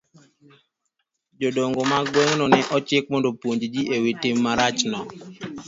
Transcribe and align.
Jodongo 1.39 1.81
mag 1.91 2.05
gweng'no 2.13 2.45
ne 2.49 2.59
ochik 2.75 3.03
mondo 3.09 3.27
opuonj 3.33 3.61
ji 3.73 3.81
e 3.95 3.97
wi 4.03 4.11
tim 4.21 4.35
marachno. 4.45 4.99